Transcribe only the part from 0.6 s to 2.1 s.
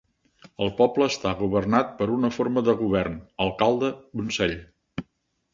El poble està governat per